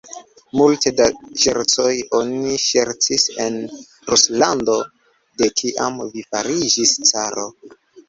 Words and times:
Multe 0.59 0.91
da 0.99 1.05
ŝercoj 1.43 1.91
oni 2.21 2.57
ŝercis 2.65 3.27
en 3.45 3.61
Ruslando, 4.15 4.81
de 5.45 5.53
kiam 5.63 6.05
vi 6.13 6.29
fariĝis 6.35 7.01
caro! 7.15 7.51